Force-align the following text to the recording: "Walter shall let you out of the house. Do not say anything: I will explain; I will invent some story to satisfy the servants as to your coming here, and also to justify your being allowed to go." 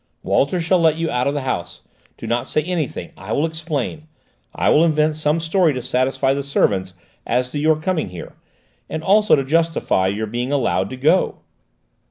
"Walter 0.23 0.59
shall 0.59 0.79
let 0.81 0.97
you 0.97 1.11
out 1.11 1.27
of 1.27 1.35
the 1.35 1.41
house. 1.43 1.83
Do 2.17 2.25
not 2.25 2.47
say 2.47 2.63
anything: 2.63 3.11
I 3.15 3.31
will 3.33 3.45
explain; 3.45 4.07
I 4.55 4.67
will 4.69 4.83
invent 4.83 5.15
some 5.15 5.39
story 5.39 5.73
to 5.73 5.81
satisfy 5.83 6.33
the 6.33 6.41
servants 6.41 6.95
as 7.27 7.51
to 7.51 7.59
your 7.59 7.79
coming 7.79 8.09
here, 8.09 8.33
and 8.89 9.03
also 9.03 9.35
to 9.35 9.43
justify 9.43 10.07
your 10.07 10.25
being 10.25 10.51
allowed 10.51 10.89
to 10.89 10.97
go." 10.97 11.41